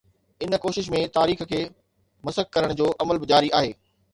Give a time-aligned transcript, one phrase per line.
[0.45, 1.59] ان ڪوشش ۾ تاريخ کي
[2.25, 3.71] مسخ ڪرڻ جو عمل به جاري آهي.